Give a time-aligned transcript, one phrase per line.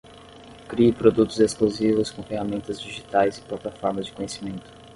[0.67, 4.63] Crie produtos exclusivos com ferramentas digitais e plataformas de conhecimento